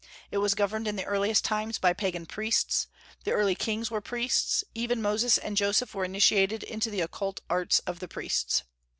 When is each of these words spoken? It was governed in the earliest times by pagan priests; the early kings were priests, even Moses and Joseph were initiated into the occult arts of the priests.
It 0.31 0.39
was 0.39 0.55
governed 0.55 0.87
in 0.87 0.95
the 0.95 1.05
earliest 1.05 1.45
times 1.45 1.77
by 1.77 1.93
pagan 1.93 2.25
priests; 2.25 2.87
the 3.23 3.33
early 3.33 3.53
kings 3.53 3.91
were 3.91 4.01
priests, 4.01 4.63
even 4.73 4.99
Moses 4.99 5.37
and 5.37 5.55
Joseph 5.55 5.93
were 5.93 6.05
initiated 6.05 6.63
into 6.63 6.89
the 6.89 7.01
occult 7.01 7.41
arts 7.51 7.77
of 7.85 7.99
the 7.99 8.07
priests. 8.07 8.63